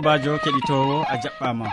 [0.00, 1.66] sobajo keɗitowo a jaɓɓama.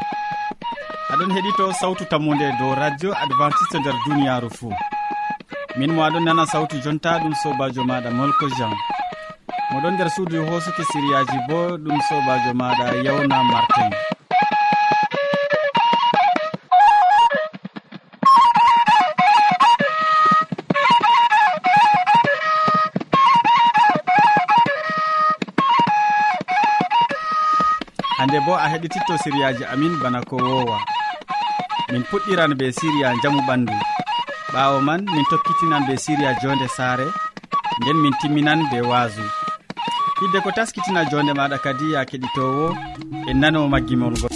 [1.11, 4.73] Aɗon heɗito sawtu tammude dow radio adventiste nder duniyaru fou
[5.77, 8.73] min mo aɗon nana sawtu jonta ɗum sobajo maɗa molko jean.
[9.71, 13.91] Moɗon nder suudu hosuki siriyaji bo ɗum sobajo maɗa yawna martin.
[28.47, 30.79] bo a heɗititto siriyaji amin bana ko wowa.
[31.91, 33.75] Min puɗɗiran be siriya jamu ɓandu.
[34.53, 37.07] Ɓawo man min tokkitinan be siriya jonde saare
[37.81, 39.25] nden min timminan be waasu
[40.19, 42.65] hidde ko taskitina jonde maɗa kadi ya keɗitowo
[43.29, 44.33] en nano maggimol ngol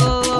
[0.00, 0.31] yo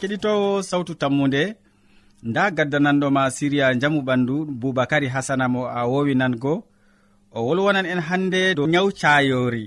[0.00, 1.42] keɗitowo sawtu tammude
[2.28, 6.54] nda gaddananɗoma siriya jamu ɓandu boubacary hasana mo a wowinango
[7.36, 9.64] o wolwonan en hande dow nyaw cayori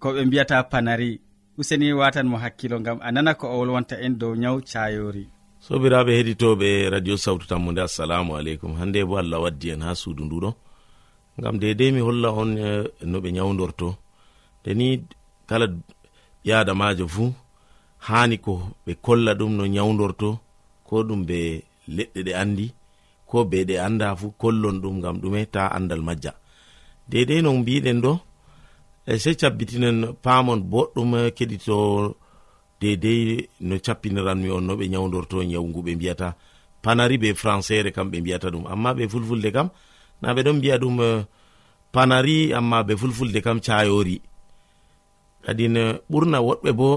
[0.00, 1.12] ko ɓe mbiyata panari.
[1.58, 5.24] Useni watan mo hakkilo ngam a nana ko o wolwonta en dow nyaw cayori
[5.66, 8.72] sobiraɓe heɗitoɓe radio sawtu tammude assalamu aleykum.
[8.80, 10.50] Hande bo allah waddi en ha suudu nduɗo
[11.42, 13.88] gam dedei mi holla on eh, no ɓe nyawdorto
[14.64, 14.86] deni
[15.48, 15.66] kala
[16.44, 17.28] ɓi adamajo fuu
[18.06, 18.52] hani ko
[18.86, 20.28] ɓe kolla ɗum no nyawdorto
[20.86, 21.38] ko ɗum be
[21.96, 22.66] leɗɗe ɗe andi
[23.30, 26.32] ko be ɗe anda fu kollon ɗum gam ɗume ta andal majja.
[27.10, 28.12] Dedei no mbiɗen ɗo
[29.06, 31.76] e se cabbitinen paamon boɗɗum keɗito
[32.80, 36.28] dedei no cappiniranmi on no ɓe nyawdorto nyawgu ɓe mbiyata.
[36.82, 38.64] Panari be françaire kam ɓe mbiyata ɗum.
[38.72, 39.68] Amma ɓe fulfulde kam
[40.22, 41.24] na ɓe ɗon mbiya ɗum eh,
[41.92, 44.16] panari amma ɓe fulfulde kam cayori
[45.44, 45.76] kadin
[46.10, 46.88] ɓurna woɗɓe bo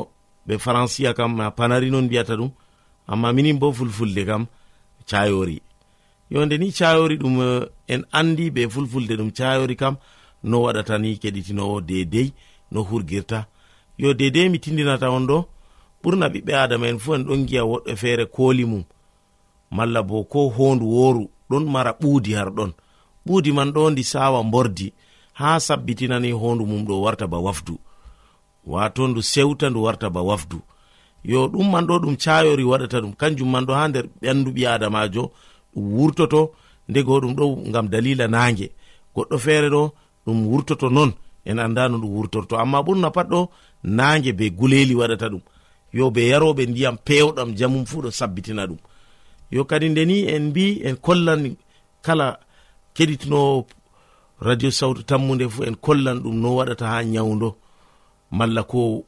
[0.49, 2.49] be francia kam a panari non mbiyata ɗum.
[3.07, 4.47] Amma minin bo fulfulde kam
[5.09, 5.61] cayori
[6.31, 9.95] yonde ni cayori ɗum eh, en andi be fulfulde ɗum cayori kam
[10.43, 12.33] no waɗata ni keɗitinowo dedei
[12.71, 13.45] no hurgirta.
[13.97, 15.37] Yo dedei mi tindinata on ɗo
[16.03, 18.83] ɓurna ɓiɓɓe adama en fu en ɗon giya woɗɓe feere kooli mum.
[19.71, 22.71] Malla bo ko hondu woru ɗon mara ɓuudi har ɗon.
[23.25, 24.93] Ɓuudi man ɗo ndi sawa mbordi
[25.33, 27.77] ha sabbitinani hondu mum ɗo warta ba wafdu.
[28.65, 30.61] wato ndu sewta ndu warta ba wafdu.
[31.23, 33.13] Yo ɗum man ɗo ɗum cayori waɗata ɗum.
[33.19, 35.31] Kanjum man ɗo ha nder ɓandu ɓi adamajo
[35.73, 36.51] ɗum wurtoto
[36.89, 38.67] ndego ɗum ɗo ngam dalila nange
[39.15, 39.91] goɗɗo feere ɗo
[40.25, 41.11] ɗum wurtoto non
[41.45, 42.57] en anda no ɗum wurtorto.
[42.57, 43.49] Amma ɓurna pat ɗo
[43.83, 45.41] nange be guleli waɗata ɗum.
[45.93, 48.77] Yo be yaroɓe ndiyam pewɗam jamum fu ɗo sabbitina ɗum.
[49.51, 51.55] Yo kadi ndeni en mbi en kollan
[52.01, 52.39] kala
[52.95, 53.65] keɗitinowo
[54.41, 57.55] radio sawtu tammude fu en kollan ɗum no waɗata ha nyawdo
[58.31, 59.03] malla ko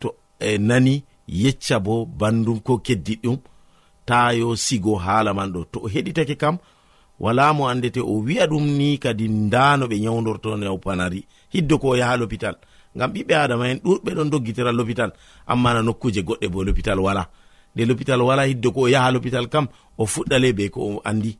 [0.00, 3.38] to e nani yecca bo bandum ko keddiɗum
[4.06, 5.60] ta yo sigo haala man ɗo.
[5.72, 6.58] To o heɗitake kam
[7.20, 11.20] wala mo andete o wi'a ɗum ni kadi ndano ɓe nyawdorto nawpanari
[11.52, 12.54] hiddo ko o yaha l'hôpital.
[12.96, 15.10] Ngam ɓiɓɓe adama en ɗuɗɓe ɗon doggitira l'hôpital.
[15.46, 17.28] Amma na nokkuje goɗɗe bo l'hôpital wala.
[17.74, 19.66] Nde l'hôpital wala hiddo ko o yaha l'hôpital kam
[19.98, 21.38] o fuɗɗale be ko o andi.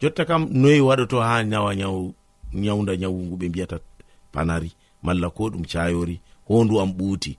[0.00, 1.74] Jotta kam noyi waɗoto ha nawa
[2.52, 3.78] nyawda nyawugu ɓe mbiyata
[4.32, 4.72] panari.
[5.02, 7.38] Malla ko ɗum cayori hondu am ɓuuti.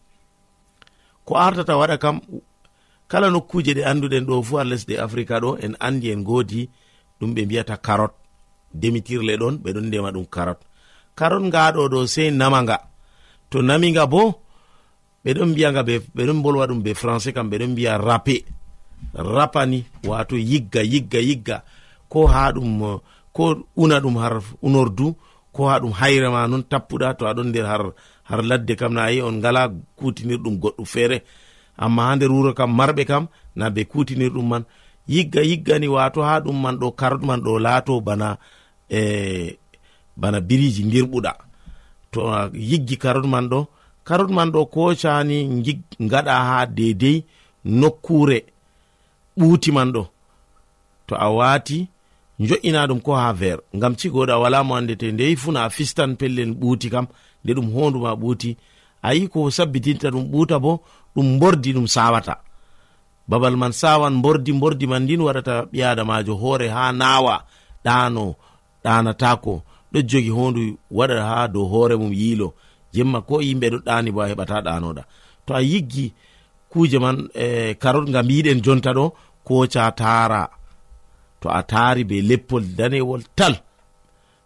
[1.25, 2.19] Ko artata waɗa kam
[3.07, 6.69] kala nokkuje ɗe anduɗen ɗo fu har lesɗe africa ɗo en andi en godi
[7.19, 8.13] ɗum ɓe mbiyata karot.
[8.74, 10.60] Demitirle ɗon ɓeɗon ndema ɗum karot.
[11.16, 12.78] Karot ngaɗo ɗo sei namaga
[13.50, 14.22] to namiga bo
[15.25, 15.81] ɓeɗon mbiyaga
[16.16, 18.46] ɓeɗon bolwa ɗum be français kam ɓeɗon mbiya rape.
[19.13, 21.63] Rapani wato yigga yigga yigga.
[22.10, 23.00] Ko ha ɗum
[23.36, 23.44] ko
[23.75, 25.16] una ɗum har unordu
[25.52, 27.84] ko ha ɗum hayrema non tappuɗa to aɗon nder har
[28.30, 29.62] har ladde kam na yi on ngala
[29.98, 31.18] kutinirɗum goɗɗo feere.
[31.77, 33.24] Amma ha nder wuro kam marɓe kam
[33.56, 34.63] na ɓe kutinirɗum man.
[35.07, 38.38] Yigga yiggani wato ha ɗum man ɗo karɗuman ɗo laato bana
[38.89, 39.57] e
[40.18, 41.31] bana biriji dirɓuɗa
[42.12, 42.19] to
[42.69, 43.60] yiggi karot man ɗo
[44.07, 45.38] karot man ɗo kocani
[46.12, 47.24] gaɗa ha dedei
[47.66, 48.38] nokkure
[49.38, 50.04] ɓuuti man ɗo.
[51.07, 51.88] To a wati
[52.39, 56.51] jo'ina ɗum ko ha ver ngam cigoɗa wala mo andete ndeyi funa a fistan pellel
[56.62, 57.07] ɓuuti kam.
[57.45, 58.57] nde ɗum honduma ɓuuti.
[59.07, 60.81] Ayi ko sabbitinta ɗum ɓuuta bo
[61.15, 62.36] ɗum bordi ɗum sawata
[63.27, 67.36] babal man sawan bordi bordi man ndin waɗata ɓiyadamajo hoore ha nawa
[67.86, 68.36] ɗano
[68.83, 69.53] ɗanatako
[69.92, 70.62] ɗo jogi hondu
[70.97, 72.53] waɗa ha dow hoore mum yiilo.
[72.94, 75.03] Jemma ko yimɓe ɗo ɗani bo a heɓata ɗanoɗa
[75.45, 76.13] to a yiggi
[76.71, 79.06] kuje man e karot ngam yiɗen jonta ɗo
[79.47, 80.50] koca tara
[81.42, 83.53] to a tari be leppol danewol tal.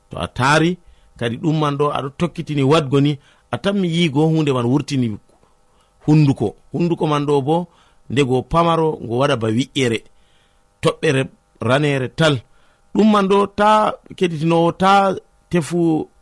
[0.09, 0.77] To a tari
[1.19, 3.11] kadi ɗumman ɗo aɗa tokkitini wadgo ni
[3.51, 5.07] a tanmi yigo hunde man wurtini
[6.05, 6.47] hunduko.
[6.73, 7.57] Hunduko man ɗo bo
[8.11, 9.99] ndego pamaro ngo waɗa ba wi'ere
[10.81, 11.21] toɓɓere
[11.67, 12.35] ranere tal.
[12.95, 13.69] Ɗum man ɗo ta
[14.17, 14.91] keɗitinowo ta
[15.49, 15.79] tefu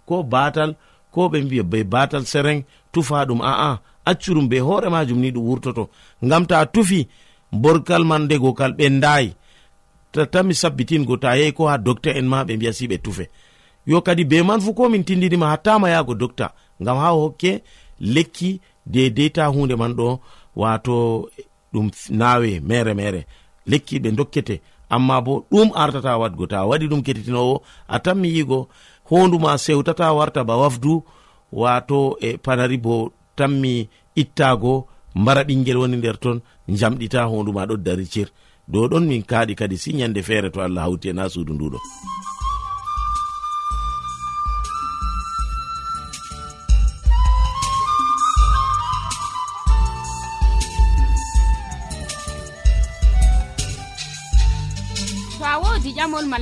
[0.08, 0.70] ko batal
[1.14, 2.62] ko ɓe mbiya be batal sereng
[2.94, 3.70] tufa ɗum a'a
[4.10, 5.84] accuɗum be hoore majum ni ɗum wurtoto.
[6.26, 7.00] Ngam ta tufi
[7.62, 9.30] borgal man ndego kal ɓendayi
[10.14, 13.26] tatami sabbitingo ta yehi ko ha docteur en ma ɓe mbiya si ɓe tufe.
[13.88, 16.48] yo kadi be man fu komin tindinima hattama yago docta
[16.82, 17.52] ngam ha hokke
[18.00, 18.52] lekki
[18.94, 20.20] dedei ta hunde man ɗo
[20.56, 20.96] wato
[21.74, 23.22] ɗum nawe mere mere.
[23.68, 24.56] Lekki ɓe dokkete.
[24.90, 27.56] Amma bo ɗum artata wadgo ta waɗi ɗum kettitinowo
[27.88, 28.60] a tanmi yigo
[29.10, 31.04] honduma sewtata warta ba wafdu
[31.62, 33.90] wato e panari bo tanmi
[34.22, 34.74] ittago
[35.16, 36.38] mbara ɓingel woni nder ton
[36.80, 38.28] jamɗita honduma ɗo dari cir
[38.72, 41.80] dow ɗon min kaaɗi kadi si nyande feere to allah hawti e na suudu nduɗo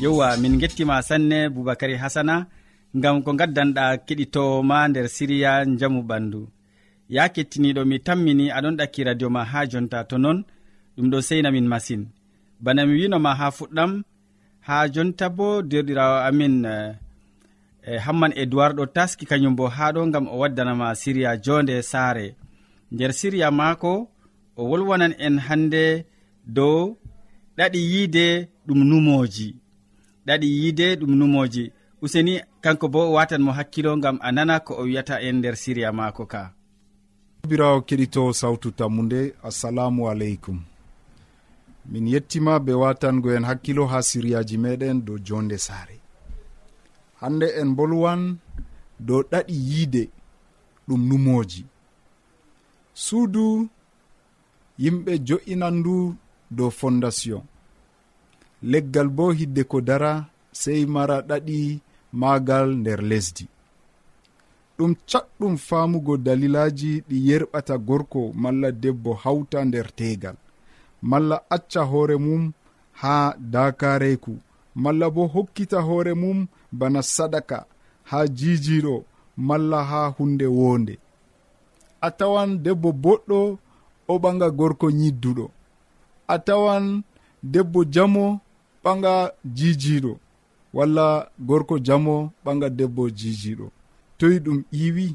[0.00, 2.46] yowa min gettima sanne boubacary hasana
[2.94, 6.40] gam ko gaddanɗa keɗitowoma nder siriya jamu ɓandu.
[7.08, 10.38] Ya kettiniɗo mi tammini aɗon ɗakki radio ma ha jonta to non
[10.96, 12.06] ɗum ɗo seinamin masine
[12.64, 13.92] bana mi winoma ha fuɗɗam
[14.66, 16.54] ha jonta bo derɗirawo amin
[17.90, 22.26] e hamman edoird ɗo taski kañum bo ha ɗo gam o waddanama siriya jonde saare.
[22.92, 23.92] Nder siriya maako
[24.56, 25.84] o wolwanan en hande
[26.56, 26.96] dow
[27.56, 28.26] ɗaɗi yiide
[28.66, 29.48] ɗum numoji
[30.26, 34.82] ɗaɗi yiide ɗum numoji useni kanko bo watan mo hakkilo gam a nana ko o
[34.82, 36.42] wiyata en nder siriya maako ka.
[37.42, 40.58] Sobirawo keɗito sawtu tammu nde assalamu aleykum.
[41.90, 45.96] Min yettima be watango en hakkilo ha siriyaji meɗen dow jonde saare.
[47.20, 48.22] Hande en bolwan
[49.00, 50.02] dow ɗaɗi yiide
[50.88, 51.62] ɗum numoji
[53.04, 53.68] suudu
[54.82, 55.94] yimɓe jo'inan ndu
[56.50, 57.42] dow fondation.
[58.62, 61.80] leggal bo hidde ko dara sey mara ɗaɗi
[62.12, 63.44] maagal nder lesdi.
[64.78, 70.36] Ɗum catɗum faamugo dalilaji ɗi yerɓata gorko malla debbo hawta nder teegal
[71.02, 72.52] malla acca hoore mum
[73.00, 74.34] haa dakareyku
[74.82, 76.38] malla bo hokkita hoore mum
[76.78, 77.58] bana sadaka
[78.10, 79.04] haa jijiɗo
[79.36, 80.94] malla haa hunde woonde.
[82.00, 83.58] A tawan debbo boɗɗo
[84.08, 85.46] o ɓaga gorko yidduɗo
[86.28, 87.02] a tawan
[87.42, 88.40] debbo jamo
[88.86, 89.14] ɓaga
[89.56, 90.12] jijiɗo
[90.76, 91.06] walla
[91.48, 93.66] gorko jamo ɓaga debbo jijiɗo.
[94.18, 95.06] Toyi ɗum iwi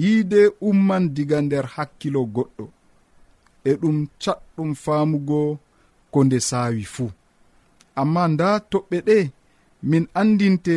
[0.00, 2.64] yiide umman diga nder hakkilo goɗɗo
[3.64, 5.40] e ɗum catɗum faamugo
[6.12, 7.10] ko nde saawi fuu.
[8.00, 9.16] Amma nda toɓɓe ɗe
[9.90, 10.76] min andinte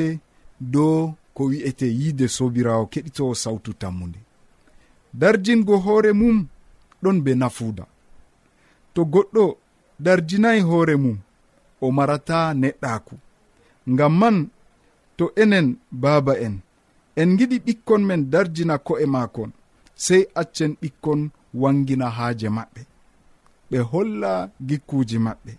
[0.73, 0.97] dow
[1.35, 4.19] ko wi'ete yiide sobirawo keɗito sawtu tammude.
[5.19, 6.37] Darjingo hoore mum
[7.03, 7.85] ɗon be nafuuda.
[8.93, 9.43] To goɗɗo
[10.05, 11.17] darjinayi hoore mum
[11.85, 13.15] o marata neɗɗaku
[13.91, 14.37] ngam man
[15.17, 15.67] to enen
[16.01, 16.55] baaba en
[17.21, 19.51] en giɗi ɓikkon men darjina ko'e maakon
[20.05, 21.21] sey accen ɓikkon
[21.61, 22.81] wangina haaje maɓɓe.
[23.69, 24.31] Ɓe holla
[24.67, 25.51] gikkuji maɓɓe.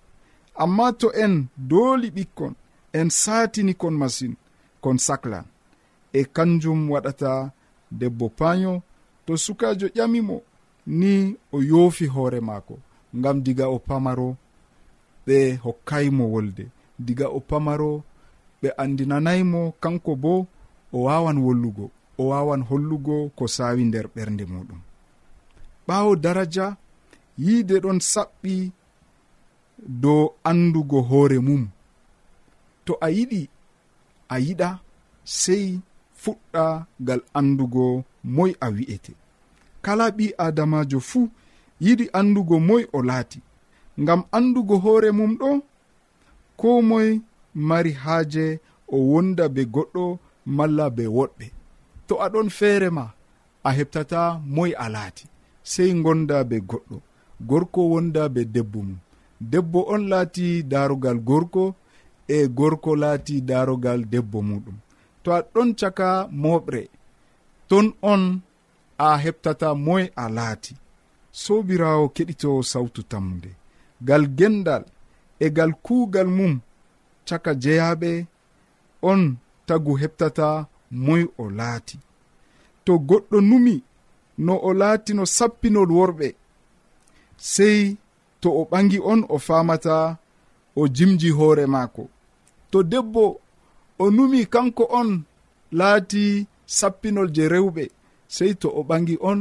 [0.62, 1.34] Amma to en
[1.70, 2.52] dooli ɓikkon
[2.98, 4.32] en saatini kon masin
[4.82, 5.44] kon saclan
[6.12, 7.30] e kanjum waɗata
[8.00, 8.72] debbo payo
[9.26, 10.36] to sukajo ƴamimo
[10.98, 11.12] ni
[11.52, 12.74] o yoofi hoore maako
[13.18, 14.28] ngam diga o pamaro
[15.26, 16.64] ɓe hokkaymo wolde.
[17.06, 17.92] Diga o pamaro
[18.62, 20.32] ɓe andinanaymo kanko bo
[20.92, 21.86] o wawan wollugo
[22.18, 24.80] o wawan hollugo ko sawi nder ɓernde muɗum.
[25.86, 26.66] Ɓawo daraja
[27.44, 28.54] yiide ɗon saɓɓi
[30.02, 31.62] dow andugo hoore mum.
[32.84, 33.42] To a yiɗi
[34.28, 34.68] a yiɗa
[35.24, 35.64] sey
[36.22, 36.64] fuɗɗa
[37.06, 39.12] gal andugo moy a wi'ete.
[39.84, 41.24] Kala ɓi adamajo fuu
[41.84, 43.38] yiɗi andugo moy o laati.
[44.02, 45.50] ngam andugo hoore mum ɗo
[46.60, 47.08] ko moy
[47.68, 48.46] mari haaje
[48.88, 50.04] o wonda be goɗɗo
[50.56, 51.46] malla be woɗɓe.
[52.06, 53.04] To aɗon feere ma
[53.64, 54.20] a heɓtata
[54.54, 55.24] moy a laati
[55.70, 56.96] sey gonda be goɗɗo.
[57.48, 58.98] Gorko wonda be debbo mum.
[59.50, 61.64] Debbo on laati darugal gorko
[62.28, 64.76] e gorko laati darugal debbo muɗum.
[65.22, 66.08] To a ɗon caka
[66.42, 66.82] moɓre
[67.68, 68.22] ton on
[68.98, 70.74] a heɓtata moy a laati.
[71.42, 73.50] Sobirawo keɗitowo sawtu tammude.
[74.08, 74.84] gal gendal
[75.40, 76.60] e gal kuugal mum
[77.28, 78.26] caka jeyaɓe
[79.10, 79.20] on
[79.66, 81.96] tagu heɓtata moy o laati.
[82.84, 83.74] To goɗɗo numi
[84.38, 86.28] no o laati no sappinol worɓe
[87.52, 87.78] sey
[88.40, 89.96] to o ɓangi on o famata
[90.76, 92.04] o jimji hoore maako.
[92.70, 93.24] To debbo
[93.98, 95.10] o numi kanko on
[95.78, 96.46] laati
[96.78, 97.84] sappinol je rewɓe
[98.36, 99.40] sey to o ɓangi on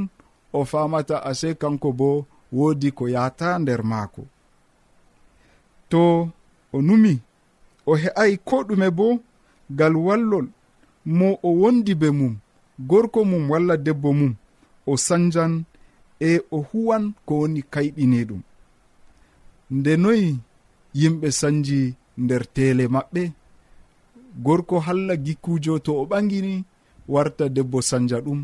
[0.53, 2.09] o famata ase kanko bo
[2.57, 4.23] woodi ko yahata nder maako.
[5.91, 6.29] to
[6.73, 7.13] o numi
[7.85, 9.07] o he'ay ko ɗume bo
[9.73, 10.47] ngal wallol
[11.17, 12.33] mo o wondi be mum
[12.89, 14.33] gorko mum walla debbo mum
[14.85, 15.53] o sanjan
[16.19, 18.41] e o huwan ko woni kayɗini ɗum
[19.77, 20.29] nde noyi
[20.99, 21.79] yimɓe sanji
[22.23, 23.23] nder teele maɓɓe
[24.45, 26.53] gorko halla gikkujo to o ɓagini
[27.13, 28.39] warta debbo sanja ɗum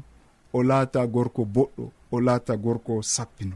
[0.54, 3.56] o laata gorko boɗɗo o laata gorko sappino.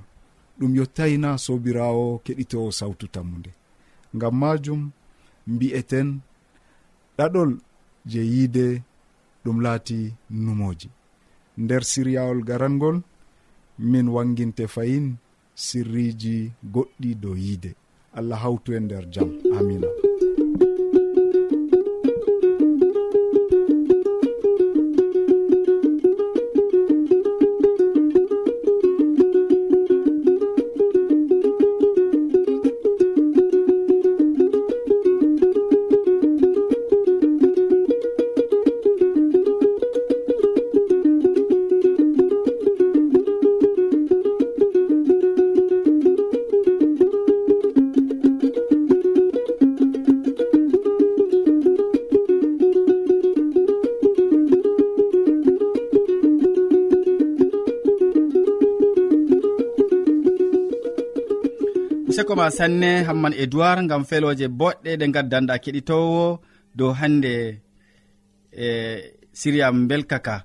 [0.60, 3.52] Ɗum yottayina sobirawo keɗitowo sawtu tammude.
[4.16, 4.82] ngam majum
[5.54, 6.08] mbi'eten
[7.18, 7.52] ɗaɗol
[8.10, 8.66] je yiide
[9.44, 9.98] ɗum laati
[10.44, 10.90] numoji
[11.64, 12.98] nder siryawol garangol
[13.92, 15.06] min wanginte fayin
[15.64, 16.36] sirriji
[16.74, 17.72] goɗɗi dow yiide.
[18.18, 19.30] Allah hawtu e nder jam.
[19.58, 19.88] Amina
[62.16, 66.40] useko ma sanne hamman edoird gam feloje boɗɗe ɗe gaddanɗa keɗitowo
[66.78, 67.34] dow hande
[68.64, 68.66] e
[69.40, 70.36] siriya belkaka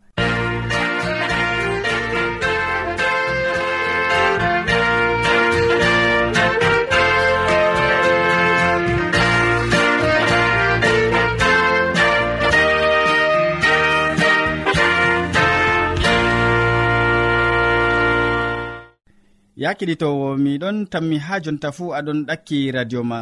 [19.62, 23.21] ya keɗitowo miɗon tammi ha jonta fuu aɗon ɗakki radio ma.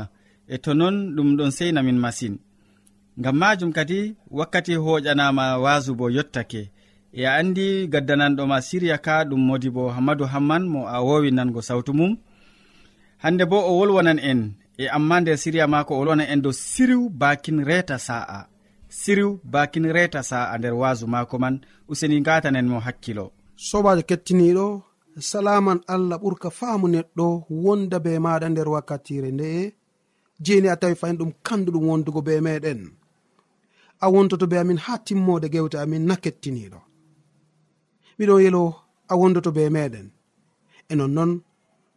[0.55, 2.39] E to non ɗum ɗon seinamin masine
[3.21, 3.99] ngam majum kadi
[4.39, 6.63] wakkati hoƴanama wasu bo yottake.
[7.13, 11.61] E a andi gaddananɗoma siriya ka ɗum modi bo hammadou hamman mo a wowi nango
[11.69, 12.13] sawtu mum.
[13.23, 14.41] Hande bo o wolwanan en
[14.83, 18.41] e amma nder siriya mako o wolwanan en dow siriw bakin reta sa'a.
[19.01, 21.57] Siriw bakin reta sa'a nder wasu mako man.
[21.91, 23.27] Useni gatanen mo hakkilo.
[23.69, 24.67] Sobajo kettiniɗo
[25.21, 27.27] salaman allah ɓurka faamu neɗɗo
[27.65, 29.63] wonda be maɗa nder wakkatire nde'e
[30.45, 32.81] jeni a tawi fayin ɗum kandu ɗum wondugo be meɗen.
[34.01, 36.81] A wondoto be amin ha timmode gewte amin na kettiniɗo.
[38.19, 38.63] Miɗon yelo
[39.09, 40.07] a wondoto be meɗen.
[40.91, 41.31] E nonnon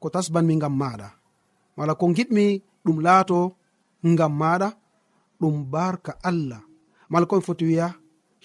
[0.02, 1.08] ko tasbanmi ngam maɗa.
[1.78, 2.46] Mala ko giɗmi
[2.86, 3.38] ɗum laato
[4.12, 4.70] ngam maɗa
[5.40, 6.62] ɗum barka allah.
[7.12, 7.88] Mala komi foti wiya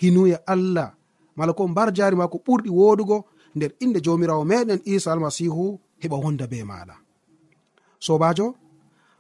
[0.01, 0.89] hinuya allah.
[1.37, 3.17] Mala ko mbar jari ma ko ɓurɗi woɗugo
[3.57, 5.65] nder inde jomirawo meɗen isa almasihu
[6.03, 6.97] heɓa wonda be maɗa.
[8.07, 8.47] Sobajo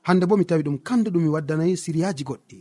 [0.06, 2.58] hande bo mi tawi ɗum kande ɗum mi waddanayi siryaji goɗɗi.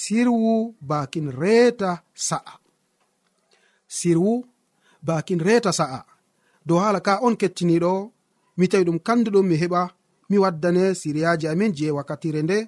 [0.00, 0.52] Sirwu
[0.90, 1.90] bakin reeta
[2.28, 2.54] sa'a.
[3.96, 4.32] Sirwu
[5.08, 6.00] bakin reeta sa'a.
[6.66, 7.92] Dow hala ka on kettiniɗo
[8.58, 9.82] mi tawi ɗum kandu ɗum mi heɓa
[10.30, 12.58] mi waddane siriyaji amin je wakkatire nde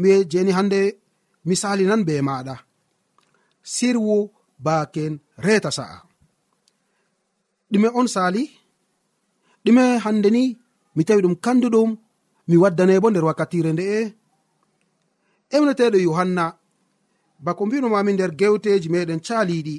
[0.00, 0.80] mi jeni hande
[1.48, 2.54] misali nan be maɗa.
[3.74, 4.16] Sirwu
[4.64, 5.12] baken
[5.46, 6.07] reeta sa'a.
[7.72, 8.42] ɗume on sali
[9.64, 10.42] ɗume hande ni
[10.96, 11.90] mi tawi ɗum kanduɗum
[12.48, 14.00] mi waddane bo nder wakkatire nde'e
[15.56, 16.44] emneteɗo yohanna
[17.44, 19.76] bako mbinomami nder gewteji meɗen caliɗi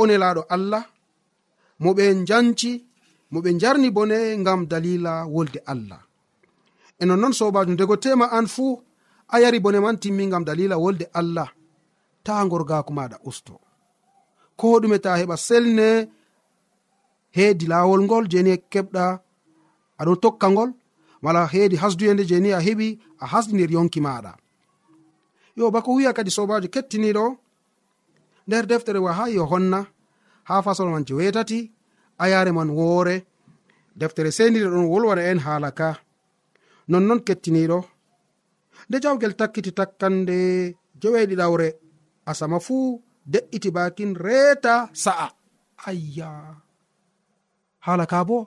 [0.00, 0.84] onelaɗo allah
[1.82, 2.70] mo ɓe janci
[3.30, 6.00] mo ɓe jarni bone ngam dalila wolde allah.
[7.00, 8.72] E nonnoon sobajo ndego tema an fuu
[9.34, 11.48] a yari bone man timmi ngam dalila wolde allah
[12.24, 13.54] ta gorgako maɗa usto.
[14.58, 15.88] Ko ɗume ta heɓa selne
[17.36, 19.04] heedi laawol ngol jeni e keɓɗa
[20.00, 20.70] aɗon tokka ngol
[21.24, 22.88] wala heedi hasduyende jeni a heɓi
[23.22, 24.32] a hasdinir yonki maɗa
[25.56, 27.24] yo bako wiya kadi sobajo kettiniɗo
[28.46, 29.80] nder deftere wa ha yo honna
[30.48, 31.58] ha fasol man jewetati
[32.22, 33.16] ayare man woore
[33.96, 35.88] deftere sendire ɗon wolwana en haala ka.
[36.88, 37.78] Nonnon kettiniɗo
[38.88, 40.38] nde jawgel takkiti takkande
[41.00, 41.68] jeweeɗiɗawre
[42.30, 45.28] asama fuu de'iti bakin reeta sa'a.
[45.88, 46.30] Ayya!
[47.86, 48.38] hala ka bo.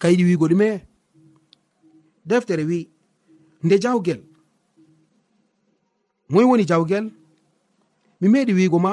[0.00, 0.68] Kayiɗi wigo ɗume.
[2.28, 2.88] Deftere wi
[3.64, 4.20] nde jawgel.
[6.32, 7.06] Moy woni jawgel?
[8.20, 8.92] Mi meɗi wigo ma.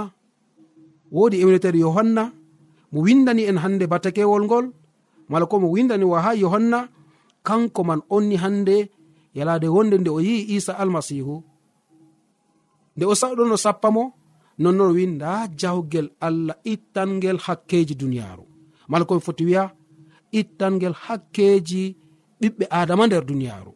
[1.11, 2.23] Wodi emnetere yohanna
[2.91, 4.65] mo windani en hande batakewol ngol.
[5.29, 6.79] Mala ko mo windani wa ha yohanna
[7.43, 8.77] kanko man onni hande
[9.35, 11.35] yalade wonde nde o yi'i isa almasihu
[12.95, 14.03] nde o saɗono sappa mo
[14.61, 18.52] nonnon wi nda jawgel allah ittan ngel hakkeji duniyaru
[18.89, 19.63] mala komi foti wiya
[20.39, 21.83] ittangel hakkeji
[22.41, 23.71] ɓiɓɓe adama nder duniyaru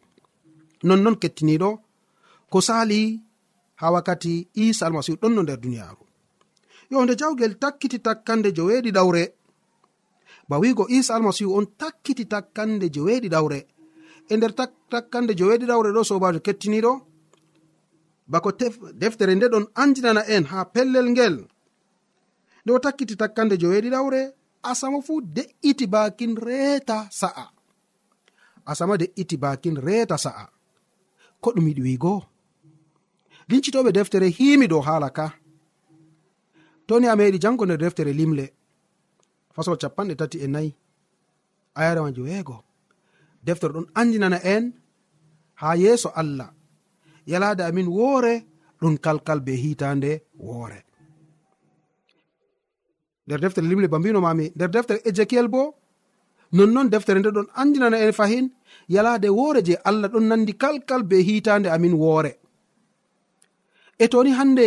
[0.86, 1.70] nonnon kettiniɗo
[2.50, 3.00] ko sali
[3.80, 4.32] ha wakkati
[4.64, 6.08] isa almasihu ɗon no nder duniyaru
[6.90, 9.22] yo nde jawgel takkiti takkande joweeɗi ɗawre.
[10.48, 13.58] Ba wigo isa almasihu on takkiti takkande joweeɗi ɗawre.
[14.30, 14.52] E nder
[14.90, 16.92] takkande joweeɗi ɗawre ɗo sobajo kettiniɗo
[18.32, 18.50] bako
[19.00, 21.36] deftere nde ɗon andinana en ha pellel ngel.
[22.62, 24.20] Nde o takkiti takkande joweeɗi ɗawre
[24.62, 27.46] asama fuu de'iti bakin reeta sa'a.
[28.66, 30.44] Asama de'iti bakin reeta sa'a.
[31.40, 32.24] Ko ɗum yiɗi wiigo?
[33.48, 35.26] Lincitoɓe deftere himi dow haala ka.
[36.86, 38.46] Toni a meɗi jango nder deftere limle.
[39.54, 40.70] Fasol capanɗe tati e nayi.
[41.74, 42.56] Ayarema joweego
[43.44, 44.64] deftere ɗon andinana en
[45.60, 46.50] ha yeeso allah.
[47.26, 48.34] Yalade amin woore
[48.80, 50.78] ɗum kalkal be hitande woore.
[53.28, 55.62] nder deftere limle ba mbinomami nder deftere ezekiel bo
[56.56, 58.46] nonnon deftere nde ɗon andinana en fahin
[58.88, 62.32] yalade woore je allah ɗon nandi kalkal be hitande amin woore.
[63.98, 64.66] E toni hande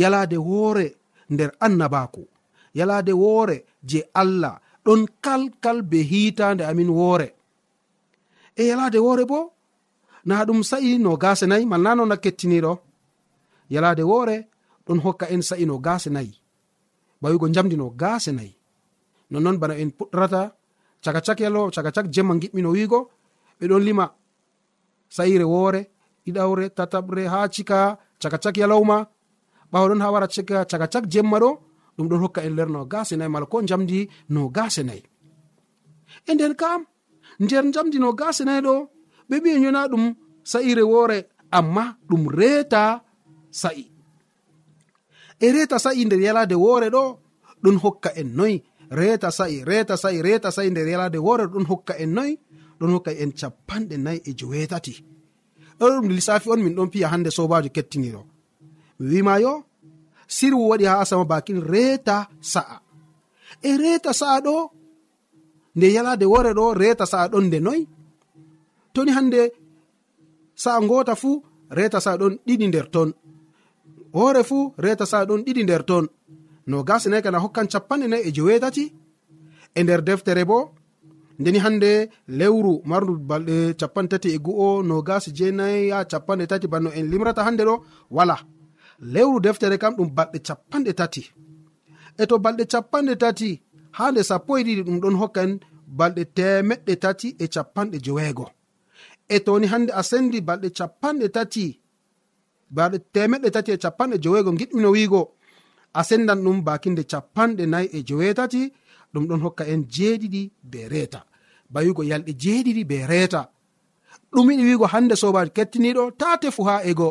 [0.00, 0.86] yalade woore
[1.32, 2.22] nder annabaku
[2.78, 3.56] yalade woore
[3.90, 4.54] je allah
[4.84, 7.28] ɗon kalkal be hitande amin woore.
[8.56, 9.40] E yalade woore bo
[10.26, 12.72] na ɗum sa'i no gase nayi malnano na kettiniɗo
[13.74, 14.36] yalade woore
[14.86, 16.34] ɗon hokka en sa'i no gase nayi.
[17.22, 18.52] ɓawigo jamdino gase nayi.
[19.30, 20.42] Nonnon bana en puɗɗorata
[21.04, 23.00] caka cak yalo caka cak jemma giɓɓino wiigo.
[23.58, 24.06] Ɓeɗon lima
[25.16, 25.80] sa'ire woore
[26.24, 27.78] ɗiɗawre tataɓre ha cika
[28.22, 28.96] caka cak yalawma
[29.72, 31.50] ɓawa ɗon ha wara cika caka cak jemma ɗo
[31.96, 35.02] ɗum ɗon hokka en ler no gase nayi mala ko jamdi no gase nayi.
[36.28, 36.80] E nden kam
[37.40, 38.74] nder jamdi no gase nayi ɗo
[39.28, 40.04] ɓe ɓi en yona ɗum
[40.50, 41.18] sa'ire woore
[41.58, 42.82] amma ɗum reeta
[43.50, 43.95] sa'i.
[45.40, 47.02] e reta sa'i nder yalade woore ɗo
[47.62, 51.66] ɗum hokka en noyi reta sa'i reta sa'i reta sa'i nder yalade woore ɗo ɗum
[51.70, 52.32] hokka en noyi
[52.78, 54.92] ɗon hokka en capanɗe nayi e jowetati.
[55.78, 58.20] Ɗo ɗum lissafi on min ɗon piya hande sobajo kettiniɗo.
[58.98, 59.52] Mi wima yo
[60.36, 62.16] sirwu waɗi ha asama bakin reta
[62.52, 62.76] sa'a.
[63.62, 64.54] E reta sa'a ɗo
[65.76, 67.82] nde yalade wore ɗo reta sa'a ɗon nde noyi
[68.94, 69.40] toni hande
[70.62, 71.42] sa'a ngota fuu
[71.78, 73.10] reta sa'a ɗon ɗiɗi nder ton.
[74.16, 76.04] hoore fuu reta sa'a ɗon ɗiɗi nder ton
[76.70, 78.84] no gasinayi kana hokkan capanɗe nayi e jewetati
[79.78, 80.58] e nder deftere bo
[81.38, 81.90] ndeni hannde
[82.38, 87.06] lewru mardu balɗe capanɗe tati e gu'o no gasi jeenayi ya capanɗe tati banno en
[87.10, 87.74] limrata hannde ɗo
[88.16, 88.36] wala.
[89.12, 91.22] Lewru deftere kam ɗum balɗe capanɗe tati.
[92.20, 93.50] E to balɗe capanɗe tati
[93.96, 95.50] ha nde sappo e ɗiɗi ɗum ɗon hokkan
[95.98, 98.46] balɗe temeɗɗe tati e capanɗe joweego.
[99.34, 101.64] E toni hande a sendi balɗe capanɗe tati
[102.74, 105.20] baɗe temeɗɗe tati e capanɗe joweego giɗɗino wiigo.
[105.98, 108.72] A sendan ɗum bakinde capanɗe nayi e jowetati
[109.12, 111.20] ɗum ɗon hokka en jeeɗiɗi be reeta.
[111.72, 113.40] Bawigo yalɗe jeeɗiɗi be reeta.
[114.32, 117.08] Ɗum yiɗi wiigo hande sobaji kettiniɗo ta tefu ha ego.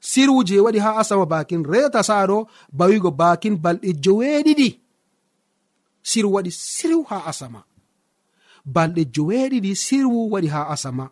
[0.00, 2.46] Sirwuji waɗi ha asama bakin reeta saɗo
[2.78, 4.68] bawigo bakin balɗe joweeɗiɗi.
[6.02, 7.60] Sirwu waɗi sirwu ha asama.
[8.74, 11.04] Balɗe joweeɗiɗi sirwu waɗi ha asama.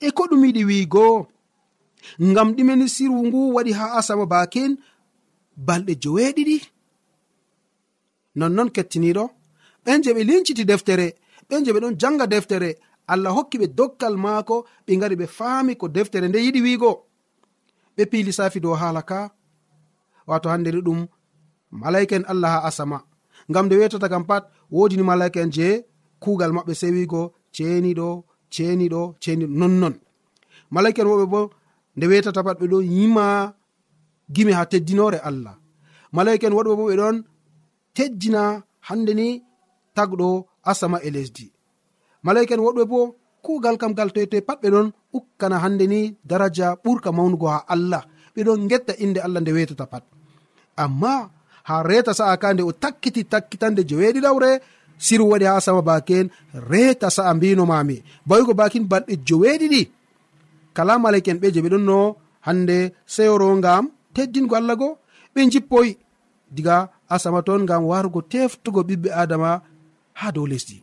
[0.00, 1.26] E ko ɗum yiɗi wiigo?
[2.30, 4.72] ngam ɗimeni sirwu ngu waɗi ha asama baken
[5.66, 6.56] balɗe joweeɗiɗi.
[8.38, 9.24] Nonnon kettiniɗo
[9.84, 11.06] ɓen je ɓe linciti deftere
[11.48, 12.70] ɓen je ɓe ɗon janga deftere
[13.12, 16.90] allah hokki ɓe dokkal maako ɓe ngari ɓe faami ko deftere nde yiɗi wiigo.
[17.96, 19.18] Ɓe pi lissafi dow hala ka
[20.28, 21.00] wato handeni ɗum
[21.82, 22.98] malaika en allah ha asama.
[23.50, 25.68] Ngam nde wetata kam pat wodini malaika en je
[26.22, 27.22] kuugal maɓɓe sewigo
[27.54, 28.08] ceeniɗo
[28.54, 29.94] ceeniɗo ceeniɗo nonnon.
[30.74, 31.40] Malaika en woɓe bo
[31.96, 33.24] nde wetata pat ɓe ɗon yima
[34.34, 35.54] gimi ha teddinore allah.
[36.16, 37.16] Malaika en waɗɓe bo ɓe ɗon
[37.96, 38.42] tejjina
[38.88, 39.28] hande ni
[39.96, 40.28] tagɗo
[40.70, 41.46] asama e lesdi.
[42.26, 43.00] Malaika en woɗɓe bo
[43.44, 48.02] kugal kam gal toytoye pat ɓe ɗon ukkana hande ni daraja ɓurka mawnugo ha allah.
[48.34, 50.04] Ɓe ɗon getta inde allah nde wetata pat.
[50.84, 51.14] Amma
[51.68, 54.50] ha reta sa'a ka nde o takkiti takkitande je weeɗiɗawre
[55.04, 56.26] siru waɗi ha sama baken
[56.70, 57.96] reta sa'a mbino mami
[58.28, 59.82] bawigo bakin balɗe joweeɗiɗi
[60.76, 64.98] kala mala'en ɓe je ɓe ɗon no hande seyoro ngam teddingo allah go.
[65.34, 65.96] Ɓe jippoyi
[66.50, 69.62] diga asama ton ngam warugo teftugo ɓiɓɓe adama
[70.20, 70.82] ha dow lesdi.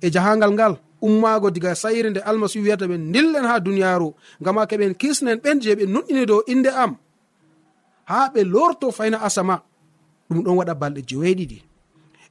[0.00, 4.08] E jahangal ngal ummago diga sayre nde almasihu wiyata ɓe dillen ha duniyaru
[4.40, 6.92] ngam ha keɓen kisnen ɓen je ɓe nuɗɗini dow inde am.
[8.10, 9.62] Ha ɓe lorto fayna asama
[10.28, 11.58] ɗum ɗon waɗa balɗe joweeɗiɗi.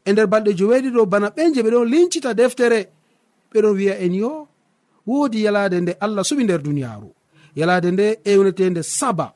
[0.06, 2.80] E nder balɗe jeweeɗiɗo bana ɓen je ɓe ɗon lincita deftere
[3.54, 4.48] ɓeɗon wiya en yo
[5.08, 7.10] woodi yalade nde allah suɓi nder duniyaaru.
[7.60, 9.28] Yalade nde ewnetende saba.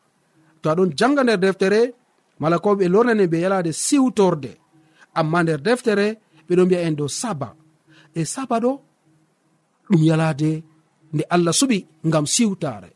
[0.61, 1.81] To aɗon janga nder deftere
[2.41, 4.51] mala ko ɓe lornani ɓe yalade siwtorde.
[5.19, 6.07] Amma nder deftere
[6.47, 7.49] ɓeɗo mbiya en dow saba.
[8.15, 8.71] E saba ɗo
[9.89, 10.51] ɗum yalade
[11.13, 12.89] nde allah suɓi ngam siwtare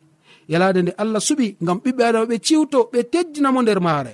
[0.51, 4.13] yalade nde allah suɓi ngam ɓiɓɓe adama ɓe ciwto ɓe teddinamo nder maare.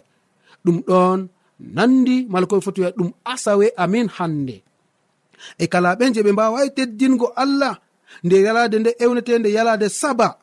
[0.66, 1.20] Ɗum ɗon
[1.60, 4.58] nandi mala koɓe foti wiya ɗum asawe amin hande
[5.58, 7.74] e kala ɓen je ɓe mbawai teddingo allah
[8.24, 10.38] nde yalade nde ewnetende yalade saba.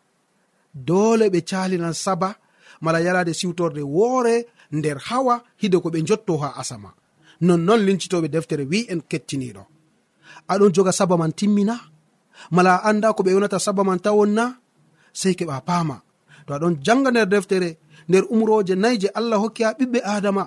[0.75, 2.35] Dole ɓe calinan saba
[2.81, 6.91] mala yalade siwtorde woore nder hawa hide ko ɓe jotto ha asama.
[7.41, 9.63] Nonnon lincitoɓe deftere wi en kettiniɗo.
[10.53, 11.77] Aɗon joga saba man timmina
[12.51, 14.45] mala a anda ko ɓe ewnata saba man tawonna
[15.13, 15.97] sei keɓa paama.
[16.47, 17.71] To aɗon janga nder deftere
[18.09, 20.45] nder umroje nayi je allah hokki ha ɓiɓɓe adama.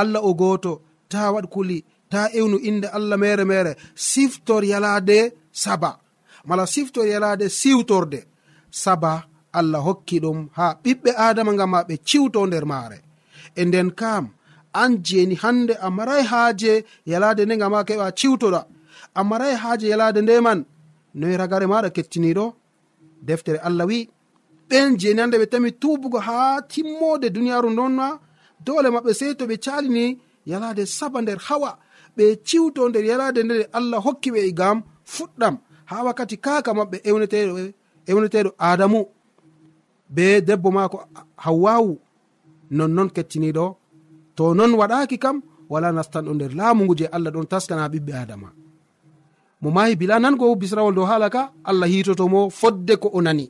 [0.00, 0.72] Allah o goto
[1.10, 5.18] ta waɗ kuli ta ewnu inde allah mere mere siftor yalade
[5.52, 5.90] saba.
[6.44, 8.20] mala siftor yalade siwtorde.
[8.70, 12.98] Saba allah hokki ɗum ha ɓiɓɓe adama gam ma ɓe ciwto nder maare.
[13.60, 14.24] E nden kam
[14.72, 18.60] an jeni hande a marai haaje yalade nde gam ma keɓa ciwtoɗa.
[19.14, 20.60] A marai haaje yalade nde man
[21.14, 22.46] noyi ragare maɗa kettiniɗo?
[23.26, 24.08] Deftere allah wi
[24.68, 28.06] ɓen jeni hande ɓe tami tubugo ha timmode duniyaru ndonna
[28.64, 31.70] dole maɓɓe sei to ɓe calini yalade saba nder hawa.
[32.16, 34.78] Ɓe ciwto nder yalade nde allah hokki ɓe e gam
[35.14, 35.56] fuɗɗam.
[35.90, 37.52] ha wakkati kaka maɓɓe ewneteɗo
[38.10, 39.00] ewneteɗo adamu
[40.14, 40.96] be debbo maako
[41.44, 41.92] hawwawu
[42.76, 43.64] nonnon kettiniɗo
[44.36, 45.36] to non waɗaki kam
[45.72, 48.48] wala nastanɗo nder laamu ngu je allah ɗon taskana ɓiɓɓe adama
[49.62, 53.46] mo mahi bila nango bisrawol dow haala ka allah hitotomo fodde ko o nani.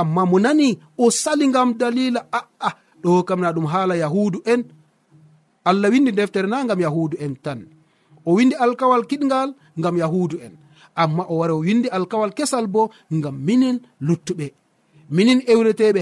[0.00, 2.70] Amma mo nani o sali ngam dalila a'a
[3.02, 4.62] ɗo kam na ɗum haala yahudu en.
[5.64, 7.60] Allah windi deftere na ngam yahudu en tan.
[8.28, 10.54] O windi alkawal kiɗgal ngam yahudu en.
[11.02, 13.76] amma o wari o windi alkawal kesal bo ngam minin
[14.06, 14.46] luttuɓe.
[15.10, 16.00] Minin ewneteɓe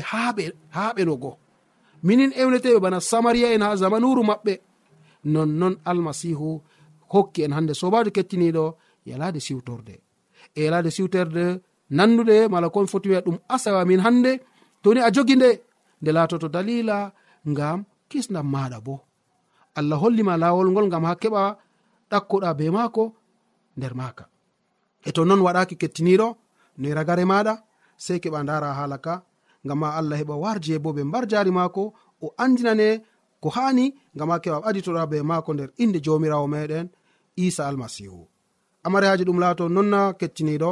[0.74, 1.37] ha ɓeno goo
[2.07, 4.55] minin ewneteɓe bana samaria en ha zamanuru maɓɓe.
[5.33, 6.50] Nonnon almasihu
[7.12, 8.64] hokki en hande sobajo kettiniɗo
[9.11, 9.94] yalade siwtorde.
[10.57, 11.44] E yalade siwterde
[11.96, 14.33] nandude mala kon foti wiya ɗum asawa min hande
[14.83, 15.50] toni a jogi nde
[16.00, 17.12] nde latoto dalila
[17.50, 17.78] ngam
[18.11, 18.94] kisdam maɗa bo.
[19.78, 21.42] Allah hollima lawol ngol ngam ha keɓa
[22.11, 23.05] ɗakkoɗa be maako
[23.76, 24.24] nder maka
[25.09, 26.29] e to non waɗaki kettiniɗo
[26.79, 27.55] noyi e ragare maɗa
[28.05, 29.15] sei keɓa dara hala ka
[29.65, 31.83] ngam ma allah heɓa warje bo ɓe mbar jari maako
[32.25, 32.88] o andinane
[33.43, 33.85] ko hani
[34.15, 36.87] ngam ma keɓa aditoɗa be maako nder inde jomirawo meɗen
[37.45, 38.21] isa almasihu
[38.87, 40.71] amari haji ɗum laato nonna kettiniɗo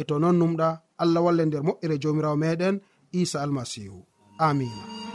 [0.00, 0.68] e to non numɗa
[1.02, 2.74] allah walle nder moƴƴere jomirawo meɗen
[3.20, 3.98] isa almasihu
[4.46, 5.07] amina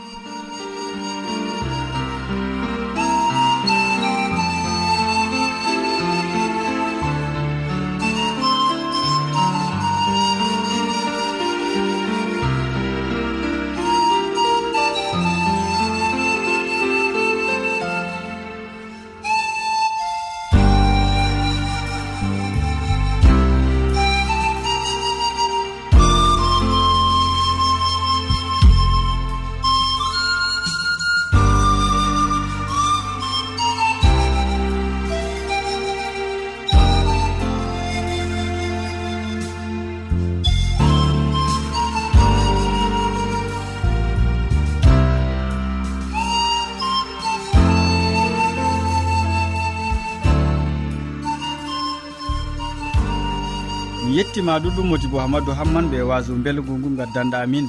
[54.16, 57.66] yettima ɗuɗɗum modi bo hammadou hamman ɓe wasu belgu ngu gaddanɗa min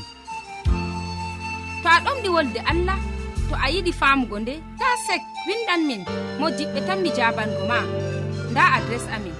[1.83, 2.97] to a ɗomɗi wolde allah
[3.49, 6.01] to a yiɗi famugo nde ta sek winɗan min
[6.39, 7.77] mo diɓɓe tan mi jabango ma.
[8.51, 9.33] Nda adres amin.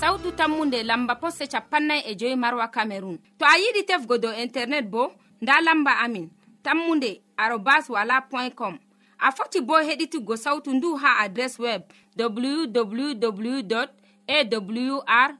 [0.00, 4.84] Sawtu tammunde lamba poste capannay e joyi marwa camerun to a yiɗi tefgo dow internet
[4.90, 5.12] bo
[5.42, 6.30] nda lamba amin.
[6.64, 8.78] Tammunde arobas wala point com.
[9.18, 11.82] A foti bo heɗitigo sawtu ndu ha adres web
[12.18, 13.86] www
[14.28, 15.30] awr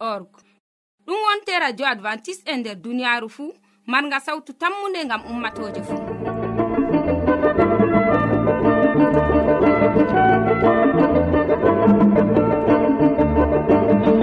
[0.00, 0.26] org.
[1.06, 3.52] ɗum wonte radio advantice'e e nder duniyaaru fuu
[3.86, 6.00] marga sawtu tammunde ngam ummatoje fuu.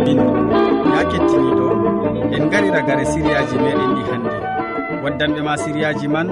[0.05, 0.17] Min
[0.95, 1.67] ya kettiniɗo
[2.35, 4.35] en gari ragare siriyaji meɗen ɗi hannde.
[5.03, 6.27] Waddanɓe ma siriyaji man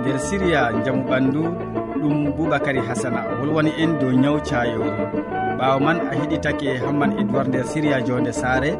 [0.00, 1.42] nder siriya jamu ɓandu
[2.00, 4.90] ɗum boubacary hasana wolwani en dow ñaw cayori
[5.58, 8.70] ɓawo man a heɗitake hamman edoir nder siriya jonde saare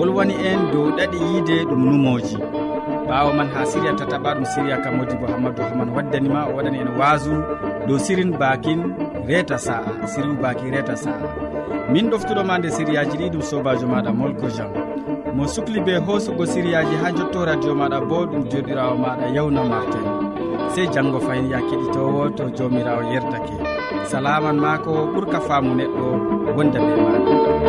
[0.00, 2.36] wolwani en dow ɗaɗi yiide ɗum numoji
[3.08, 6.78] ɓawo man ha siriya tataɓa ɗum siriya kam modi bo hammadou haman waddanima o waɗani
[6.84, 7.32] en wasu
[7.86, 8.80] dow sirin bakin
[9.28, 11.26] reta sa'a siriu baki reta sa'a.
[11.92, 14.70] Min ɗoftuɗoma nde siriyaji ɗi ɗum sobajo maɗa molko jean
[15.36, 20.04] mo sukli be hoosugo siriyaji ha jotto radio maɗa bo ɗum joɗirawo maɗa yawna martin
[20.74, 23.54] sey janggo fayin ya keɗitowo to jomirawo yerdake.
[24.10, 26.06] Salaman ma ko ɓuurka faamu neɗɗo
[26.56, 27.59] wonda be maɗa